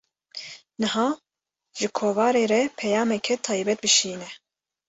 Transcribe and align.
Niha, 0.79 1.07
ji 1.77 1.87
kovarê 1.97 2.43
re 2.51 2.61
peyameke 2.79 3.35
taybet 3.45 3.79
bişîne 3.83 4.29